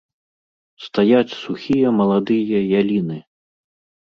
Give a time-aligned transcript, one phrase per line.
[0.85, 3.19] Стаяць сухія маладыя яліны!